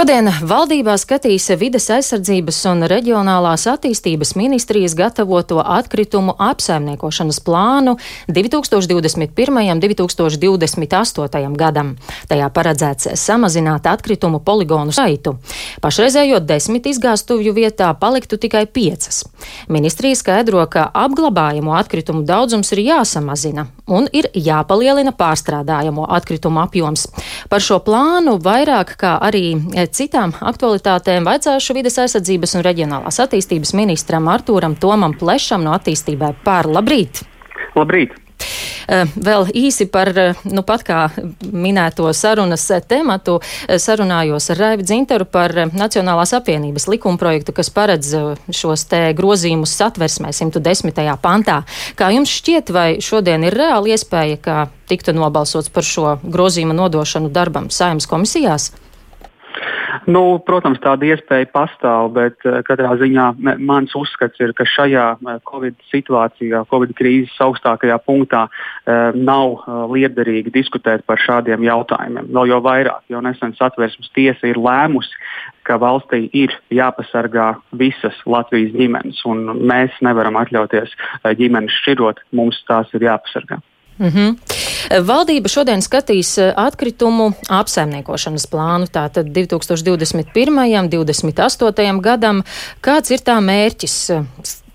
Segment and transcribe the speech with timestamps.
[0.00, 7.98] Šodien valdībā skatīs vides aizsardzības un reģionālās attīstības ministrijas gatavoto atkritumu apsaimniekošanas plānu
[8.32, 9.58] 2021.
[9.74, 11.52] un 2028.
[11.52, 11.90] gadam.
[12.30, 15.34] Tajā paredzēts samazināt atkritumu poligonu skaitu.
[15.84, 19.26] Pašreizējo desmit izgāstuvju vietā paliktu tikai piecas.
[19.68, 27.04] Ministrija skaidro, ka apglabājamo atkritumu daudzums ir jāsamazina un ir jāpalielina pārstrādājamo atkritumu apjoms.
[27.52, 29.44] Par šo plānu vairāk kā arī
[29.96, 36.70] citām aktualitātēm vaicāšu vides aizsardzības un reģionālās attīstības ministram Artūram Tomam Plešam no attīstībai pār.
[36.70, 37.24] Labrīt!
[37.76, 38.16] Labrīt!
[38.90, 41.00] Eh, vēl īsi par, eh, nu pat kā
[41.52, 48.14] minēto sarunas tematu, eh, sarunājos ar Raivu Dzintaru par Nacionālās apvienības likumprojektu, kas paredz
[48.50, 51.16] šos te grozījumus satversmē 110.
[51.16, 51.64] pantā.
[51.96, 57.30] Kā jums šķiet, vai šodien ir reāli iespēja, ka tiktu nobalsots par šo grozījumu nodošanu
[57.30, 58.72] darbam saimnes komisijās?
[60.10, 63.26] Nu, protams, tāda iespēja pastāv, bet uh, katrā ziņā
[63.58, 70.52] mans uzskats ir, ka šajā uh, Covid situācijā, Covid krīzes augstākajā punktā uh, nav liederīgi
[70.54, 72.30] diskutēt par šādiem jautājumiem.
[72.34, 75.14] Vēl jau vairāk, jo nesen satversmes tiesa ir lēmusi,
[75.66, 80.96] ka valstī ir jāpasargā visas Latvijas ģimenes, un mēs nevaram atļauties
[81.38, 83.60] ģimenes šķirot, mums tās ir jāpasargā.
[84.00, 84.36] Mm -hmm.
[85.06, 90.80] Valdība šodien skatīs eh, atkritumu apsaimniekošanas plānu tātad 2021.
[90.80, 92.00] un 2028.
[92.00, 92.42] gadam.
[92.82, 94.24] Kāds ir tā mērķis?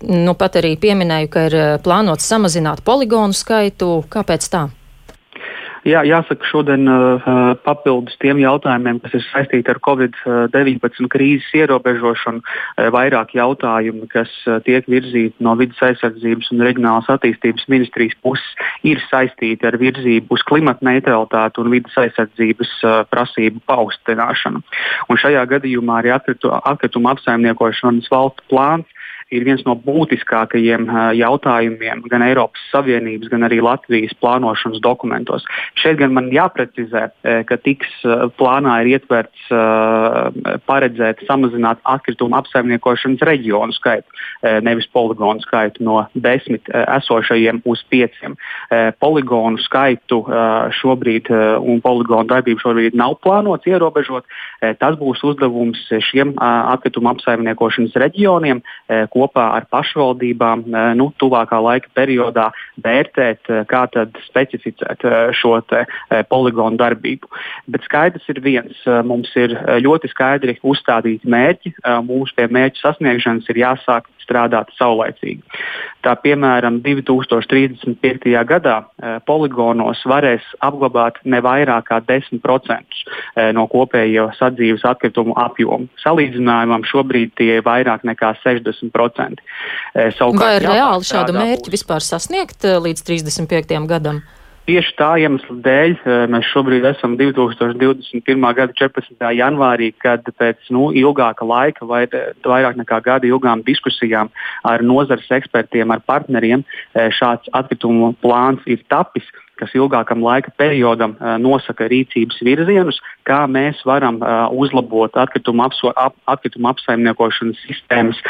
[0.00, 4.04] Nu, pat arī pieminēju, ka ir eh, plānots samazināt poligonu skaitu.
[4.08, 4.68] Kāpēc tā?
[5.86, 7.26] Jā, jāsaka, šodien uh,
[7.62, 14.58] papildus tiem jautājumiem, kas ir saistīti ar Covid-19 krīzes ierobežošanu, uh, vairāk jautājumu, kas uh,
[14.66, 18.48] tiek virzīti no vidas aizsardzības un reģionālās attīstības ministrijas puses,
[18.82, 24.64] ir saistīti ar virzību uz klimata neutralitāti un vidas aizsardzības uh, prasību paaugstināšanu.
[25.06, 28.90] Un šajā gadījumā arī atkrituma apsaimniekošanas valsts plāns
[29.34, 30.86] ir viens no būtiskākajiem
[31.18, 35.46] jautājumiem gan Eiropas Savienības, gan arī Latvijas plānošanas dokumentos.
[35.78, 37.08] Šeit gan man jāprecizē,
[37.48, 37.90] ka tiks
[38.38, 39.48] plānā ir ietverts
[40.68, 44.06] paredzēt samazināt atkritumu apsaimniekošanas reģionu skaitu,
[44.62, 48.38] nevis poligonu skaitu no desmit esošajiem uz pieciem.
[49.02, 50.22] Poligonu skaitu
[50.78, 54.26] šobrīd un poligonu darbību šobrīd nav plānots ierobežot.
[54.78, 58.62] Tas būs uzdevums šiem atkritumu apsaimniekošanas reģioniem,
[59.16, 62.50] kopā ar pašvaldībām eh, nu, tuvākā laika periodā
[62.84, 65.56] vērtēt, eh, kā tad specificēt eh, šo
[66.30, 67.30] poligonu darbību.
[67.72, 71.72] Bet skaidrs ir viens, mums ir ļoti skaidri uzstādīti mērķi,
[72.04, 75.42] mums pie mērķu sasniegšanas ir jāsāk strādāt saulaicīgi.
[76.04, 78.34] Tā piemēram, 2035.
[78.46, 85.88] gadā e, poligonos varēs apglabāt ne vairāk kā 10% e, no kopējo sadzīves atkritumu apjoma.
[86.02, 89.02] Salīdzinājumam šobrīd tie ir vairāk nekā 60%.
[89.94, 91.76] E, savukārt, Vai ir reāli šādu mērķi būs...
[91.78, 93.78] vispār sasniegt līdz 35.
[93.90, 94.24] gadam?
[94.66, 98.46] Tieši tā iemesla dēļ eh, mēs šobrīd esam 2021.
[98.58, 99.14] gada 14.
[99.38, 104.32] janvārī, kad pēc nu, ilgāka laika, vai vairāk nekā gada ilgām diskusijām
[104.66, 106.66] ar nozares ekspertiem, ar partneriem,
[106.98, 109.30] eh, šāds atkritumu plāns ir tapis
[109.60, 114.20] kas ilgākam laika periodam nosaka rīcības virzienus, kā mēs varam
[114.52, 118.20] uzlabot atkritumu, apso, ap, atkritumu apsaimniekošanas sistēmas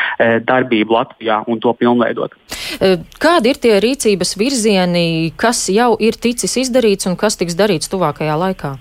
[0.47, 2.37] darbību Latvijā un to pilnveidot.
[3.23, 8.37] Kādi ir tie rīcības virzieni, kas jau ir ticis izdarīts un kas tiks darīts tuvākajā
[8.47, 8.77] laikā?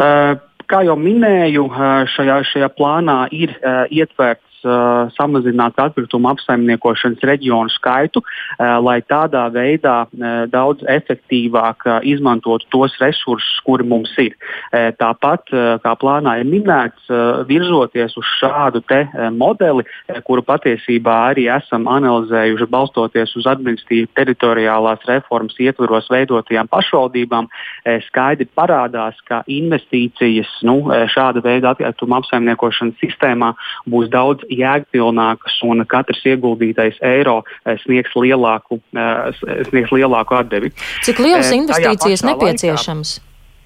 [0.00, 0.38] Uh,
[0.70, 1.66] kā jau minēju,
[2.14, 9.46] šajā, šajā plānā ir uh, ietverts uh, samazināt atkritumu apsaimniekošanas reģionu skaitu, uh, lai tādā
[9.54, 14.36] veidā uh, daudz efektīvāk uh, izmantotu tos resursus, kuri mums ir.
[14.70, 20.20] Uh, tāpat, uh, kā plānā ir minēts, uh, virzoties uz šādu te, uh, modeli, uh,
[20.26, 28.48] kuru patiesībā arī esam analizējuši balstoties uz administratīvas teritoriālās reformas ietvaros veidotajām pašvaldībām, uh, skaidri
[28.56, 33.52] parādās, ka investīcijas nu, šāda veida atkritumu apsaimniekošanas sistēmā
[33.90, 40.72] būs daudz jēgpilnākas un katrs ieguldītais eiro eh, sniegs lielāku, eh, sniegs lielāku atdevi.
[41.06, 43.16] Cik lielas eh, investīcijas nepieciešams?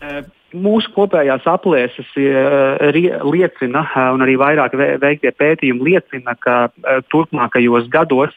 [0.05, 3.81] Laikā, mūsu kopējās aplēses liecina,
[4.15, 6.69] un arī vairāk veiktie pētījumi liecina, ka
[7.11, 8.37] turpmākajos gados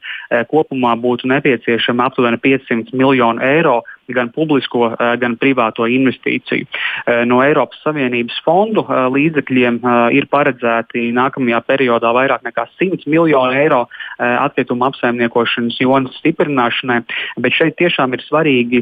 [0.49, 3.81] kopumā būtu nepieciešama aptuveni 500 miljonu eiro
[4.13, 6.65] gan publisko, eh, gan privāto investīciju.
[7.07, 9.79] Eh, no Eiropas Savienības fondu eh, līdzekļiem
[10.15, 13.87] ir paredzēti nākamajā periodā vairāk nekā 100 miljoni eiro,
[14.17, 17.01] atkrituma apsaimniekošanas jonas stiprināšanai.
[17.39, 18.81] Bet šeit tiešām ir svarīgi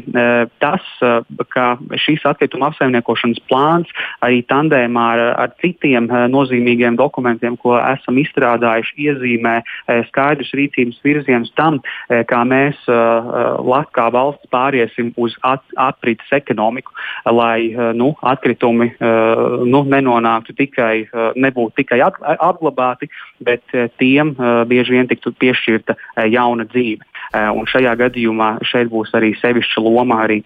[0.62, 0.84] tas,
[1.52, 1.66] ka
[2.00, 3.90] šīs atkrituma apsaimniekošanas plāns
[4.24, 9.54] arī tandēmā ar, ar citiem nozīmīgiem dokumentiem, ko esam izstrādājuši, iezīmē
[10.08, 16.92] skaidrus rīcības virzienus tam, kā mēs Latvijā valsts pāriesim uz at, aprites ekonomiku,
[17.32, 18.90] lai nu, atkritumi
[19.66, 23.10] nu, nenonāktu tikai, nebūtu tikai apglabāti,
[23.44, 23.64] bet
[24.00, 24.34] tiem
[24.68, 25.96] bieži vien tiktu piešķirta
[26.32, 27.04] jauna dzīve.
[27.56, 30.42] Un šajā gadījumā šeit būs arī sevišķa loma arī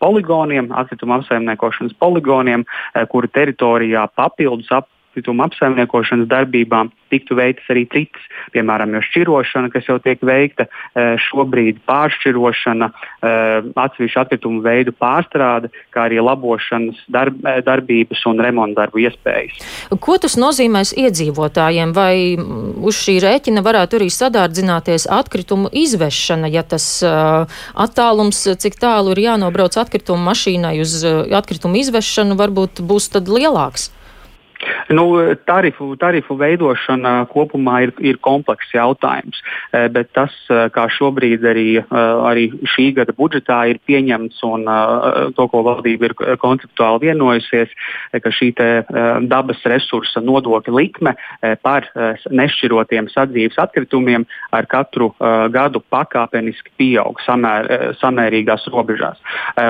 [0.00, 2.66] poligoniem, atkrituma apsaimniekošanas poligoniem,
[3.12, 8.22] kuru teritorijā papildus ap atkrituma apsaimniekošanas darbībām tiktu veiktas arī citas,
[8.54, 13.34] piemēram, šķirošana, kas jau tiek veikta e, šobrīd, pāršķirošana, e,
[13.78, 19.62] atsevišķu atkritumu veidu pārstrāde, kā arī labošanas darb, e, darbības un remontdarbu iespējas.
[20.02, 21.94] Ko tas nozīmēs iedzīvotājiem?
[21.94, 22.34] Vai
[22.82, 29.78] uz šī rēķina varētu arī sadārdzināties atkritumu izvešana, ja tas attālums, cik tālu ir jānobrauc
[29.78, 33.92] atkritumu mašīnai uz atkritumu izvešanu, varbūt būs tad lielāks?
[34.88, 39.40] Nu, tarifu, tarifu veidošana kopumā ir, ir komplekss jautājums,
[39.72, 44.66] e, bet tas, e, kā šobrīd arī, e, arī šī gada budžetā ir pieņemts un
[45.36, 47.72] to, ko valdība ir konceptuāli vienojusies,
[48.12, 48.50] ka šī
[49.28, 51.14] dabas resursa nodokļa likme
[51.62, 51.86] par
[52.30, 55.10] nešķirotiem sadzīves atkritumiem ar katru
[55.54, 59.20] gadu pakāpeniski pieaug samēr, samērīgās robežās.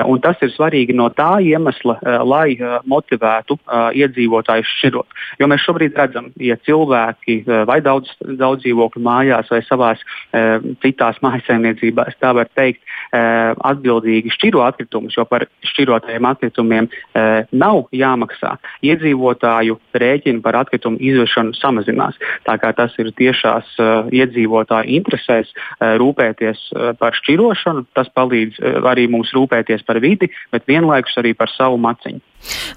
[0.09, 2.55] Un tas ir svarīgi no tā iemesla, lai
[2.85, 3.57] motivētu
[4.01, 5.07] iedzīvotājus šķirot.
[5.41, 10.01] Jo mēs šobrīd redzam, ja cilvēki eh, vai daudz, daudz dzīvokļu mājās vai savās
[10.33, 10.41] e,
[10.83, 12.81] citās mājasēmniecībās, tā var teikt,
[13.13, 13.21] e,
[13.69, 18.55] atbildīgi šķiro atkritumus, jo par šķirotajiem atkritumiem e, nav jāmaksā.
[18.85, 22.19] Iedzīvotāju rēķini par atkritumu izvešanu samazinās.
[22.47, 23.89] Tā kā tas ir tiešās e,
[24.21, 30.31] iedzīvotāju interesēs e, rūpēties e, par šķirošanu, tas palīdz e, arī mums rūpēties par vidi,
[30.55, 32.23] bet vienlaikus arī par savu maciņu.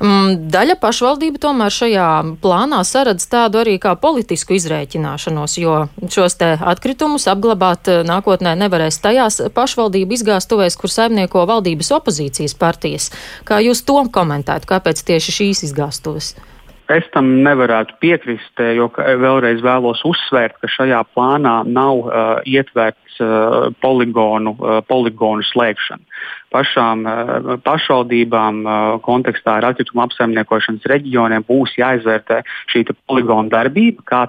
[0.01, 2.09] Mm, daļa pašvaldība tomēr šajā
[2.43, 5.79] plānā saredz tādu arī kā politisku izrēķināšanos, jo
[6.11, 13.11] šos te atkritumus apglabāt eh, nākotnē nevarēs tajās pašvaldību izgāstuvēs, kur saimnieko valdības opozīcijas partijas.
[13.49, 16.37] Kā jūs to komentētu, kāpēc tieši šīs izgāstuves?
[16.89, 22.13] Es tam nevarētu piekrist, jo vēlreiz vēlos uzsvērt, ka šajā plānā nav uh,
[22.49, 23.08] ietverts uh,
[23.83, 26.05] poligonu, uh, poligonu slēgšana
[26.53, 27.33] pašām eh,
[27.65, 32.41] pašvaldībām eh, kontekstā ar atkritumu apsaimniekošanas reģioniem būs jāizvērtē
[32.73, 34.23] šī poligona darbība, kā,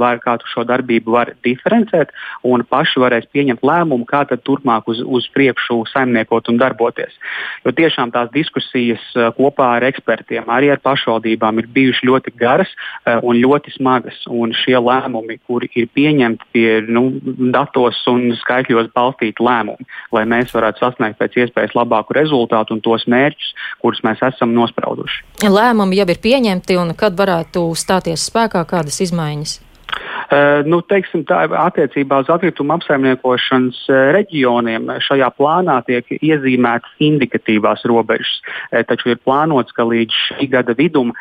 [0.00, 2.12] var, kā šo darbību var diferencēt,
[2.44, 7.14] un paši varēs pieņemt lēmumu, kā turpmāk uz, uz priekšu saimniekot un darboties.
[7.64, 12.70] Jo tiešām tās diskusijas eh, kopā ar ekspertiem, arī ar pašvaldībām, ir bijušas ļoti garas
[13.06, 14.18] un ļoti smagas.
[14.30, 17.08] Un šie lēmumi, kuri ir pieņemti pie nu,
[17.52, 23.06] datos un skaitļos balstīti lēmumi, lai mēs varētu sasniegt pēc iespējas labāku rezultātu un tos
[23.10, 23.52] mērķus,
[23.82, 25.22] kurus mēs esam nosprauduši.
[25.46, 29.60] Lēmumi jau ir pieņemti, un kad varētu stāties spēkā kādas izmaiņas?
[30.26, 37.84] Uh, nu, teiksim, tā, attiecībā uz atkritumu apsaimniekošanas uh, reģioniem šajā plānā tiek iezīmētas indikatīvās
[37.86, 38.32] robežas.
[38.42, 41.12] Uh, taču ir plānots, ka līdz šī gada vidum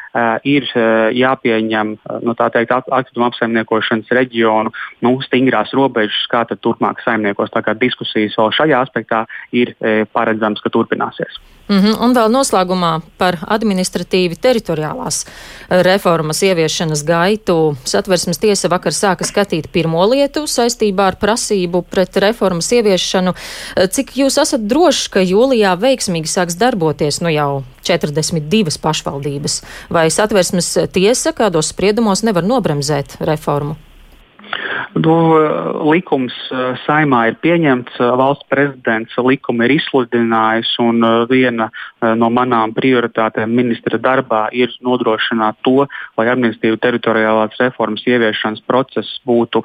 [0.48, 1.92] ir jāpieņem
[2.26, 4.72] nu, teikt, atkritumu apsaimniekošanas reģionu
[5.06, 7.54] nu, stingrās robežas, kā turpmāk saimniekos.
[7.54, 9.76] Tā kā diskusijas vēl šajā aspektā ir
[10.16, 11.38] paredzams, ka turpināsies.
[11.70, 12.04] Mm -hmm.
[12.04, 15.26] Un vēl noslēgumā par administratīvi teritoriālās
[15.70, 17.78] reformas ieviešanas gaitu.
[17.84, 23.36] Satversmes tiesa vakar sāka skatīt pirmo lietu saistībā ar prasību pret reformas ieviešanu.
[23.96, 27.50] Cik jūs esat droši, ka jūlijā veiksmīgi sāks darboties nu jau
[27.88, 29.62] 42 pašvaldības?
[29.94, 33.78] Vai satversmes tiesa kādos spriedumos nevar nobremzēt reformu?
[34.96, 35.14] Nu,
[35.92, 41.68] likums eh, saimā ir pieņemts, eh, valsts prezidents likumu ir izsludinājis, un eh, viena
[42.16, 49.64] no manām prioritātēm ministra darbā ir nodrošināt to, lai administratīvu teritoriālās reformas ieviešanas process būtu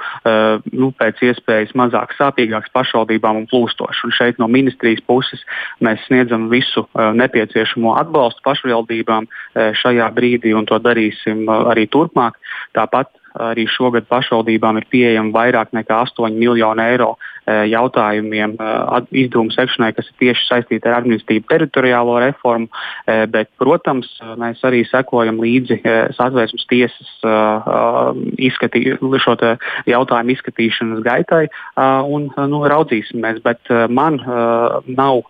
[0.72, 4.00] nu, pēc iespējas mazāk sāpīgāks pašvaldībām un plūstošs.
[4.06, 5.44] Un šeit no ministrijas puses
[5.84, 9.28] mēs sniedzam visu nepieciešamo atbalstu pašvaldībām
[9.82, 12.40] šajā brīdī, un to darīsim arī turpmāk.
[12.78, 17.12] Tāpat Arī šogad pašvaldībām ir pieejama vairāk nekā 8 miljonu eiro
[17.46, 18.70] jautājumiem e,
[19.24, 22.68] izdevumu sekšanai, kas ir tieši saistīti ar administratīvu teritoriālo reformu.
[23.06, 25.80] E, bet, protams, mēs arī sekojam līdzi
[26.16, 27.10] satvērsmes tiesas
[28.40, 28.84] izskatī,
[29.20, 29.36] šo
[29.88, 31.44] jautājumu izskatīšanas gaitai
[32.10, 33.40] un nu, raudzīsimies.
[33.44, 35.22] Bet man nav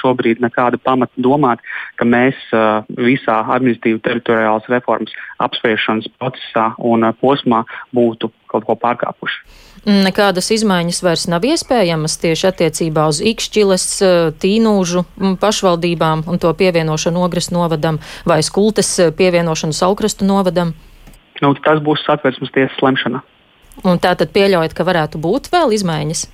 [0.00, 1.62] šobrīd nekāda pamata domāt,
[2.00, 2.38] ka mēs
[2.98, 9.40] visā administratīvu teritoriālās reformas apspriešanas procesā un posmā būtu kaut ko pārkāpuši.
[9.88, 13.86] Nekādas izmaiņas vairs nav iespējamas tieši attiecībā uz Ikšķiles,
[14.42, 15.04] Tīnūžu
[15.40, 20.74] pašvaldībām un to pievienošanu Ogres novadam vai Skultes pievienošanu Saukrastu novadam.
[21.38, 23.22] Nu, tas būs satversmes tiesas lemšana.
[23.86, 26.26] Un tā tad pieļaujat, ka varētu būt vēl izmaiņas?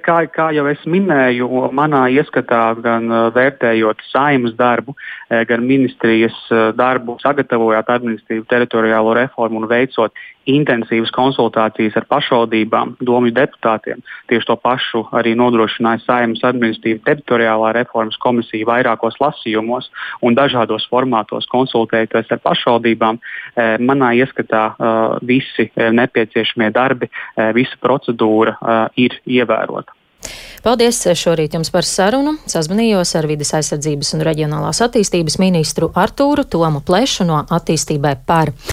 [0.00, 1.46] Kā, kā jau es minēju,
[1.76, 4.94] manā ieskatā, gan vērtējot saimnes darbu,
[5.28, 6.36] gan ministrijas
[6.78, 10.14] darbu, sagatavojot administratīvu teritoriālo reformu un veicot
[10.50, 14.02] intensīvas konsultācijas ar pašvaldībām, domju deputātiem.
[14.30, 19.90] Tieši to pašu arī nodrošināja Saimnes administratīva teritoriālā reformas komisija vairākos lasījumos
[20.22, 23.20] un dažādos formātos konsultējoties ar pašvaldībām.
[23.20, 27.10] Eh, manā ieskatā eh, visi eh, nepieciešamie darbi,
[27.54, 28.54] visa procedūra
[29.00, 29.92] ir ievērota.
[30.64, 32.38] Paldies šorīt jums par sarunu.
[32.48, 38.54] Sazvanījos ar vidas aizsardzības un reģionālās attīstības ministru Artūru Tomu Plešu no attīstībai par.